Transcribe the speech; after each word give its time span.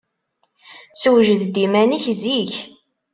Sewjed-d 1.01 1.55
iman-ik 1.65 2.05
zik. 2.21 2.53